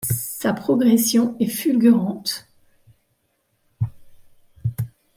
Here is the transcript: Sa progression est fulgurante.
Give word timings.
Sa 0.09 0.53
progression 0.53 1.35
est 1.39 1.45
fulgurante. 1.45 2.47